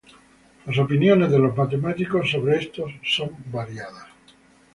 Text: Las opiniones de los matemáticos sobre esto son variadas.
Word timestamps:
Las 0.65 0.79
opiniones 0.79 1.29
de 1.29 1.37
los 1.37 1.55
matemáticos 1.55 2.31
sobre 2.31 2.57
esto 2.57 2.85
son 3.03 3.37
variadas. 3.51 4.07